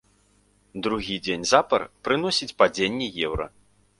[0.85, 3.45] Другі дзень запар прыносіць падзенне еўра.